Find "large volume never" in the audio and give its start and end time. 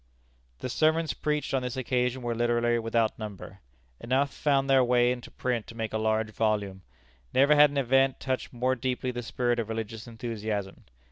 5.99-7.53